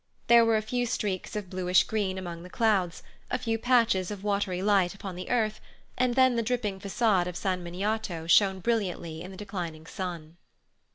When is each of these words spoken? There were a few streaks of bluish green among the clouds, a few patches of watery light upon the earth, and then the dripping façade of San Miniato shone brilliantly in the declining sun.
There 0.25 0.43
were 0.43 0.57
a 0.57 0.63
few 0.63 0.87
streaks 0.87 1.35
of 1.35 1.51
bluish 1.51 1.83
green 1.83 2.17
among 2.17 2.41
the 2.41 2.49
clouds, 2.49 3.03
a 3.29 3.37
few 3.37 3.59
patches 3.59 4.09
of 4.09 4.23
watery 4.23 4.63
light 4.63 4.95
upon 4.95 5.15
the 5.15 5.29
earth, 5.29 5.61
and 5.95 6.15
then 6.15 6.35
the 6.35 6.41
dripping 6.41 6.79
façade 6.79 7.27
of 7.27 7.37
San 7.37 7.63
Miniato 7.63 8.25
shone 8.27 8.61
brilliantly 8.61 9.21
in 9.21 9.29
the 9.29 9.37
declining 9.37 9.85
sun. 9.85 10.37